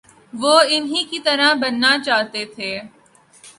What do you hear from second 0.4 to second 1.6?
وہ انہی کی طرح